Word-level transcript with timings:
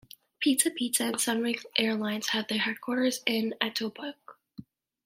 Pizza 0.39 0.71
Pizza 0.71 1.03
and 1.03 1.17
Sunwing 1.17 1.63
Airlines 1.77 2.29
have 2.29 2.47
their 2.47 2.57
headquarters 2.57 3.21
in 3.27 3.53
Etobicoke. 3.61 4.39